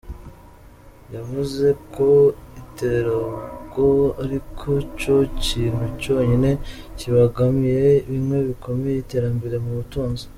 Yavuze 1.15 1.65
ko 1.93 2.09
iterabwo 2.61 3.85
ariko 4.23 4.69
co 4.99 5.15
kintu 5.43 5.83
conyene 6.01 6.51
kibangamiye 6.97 7.87
bimwe 8.09 8.37
bikomeye 8.47 8.97
iterambere 8.99 9.57
mu 9.65 9.71
butunzi. 9.77 10.25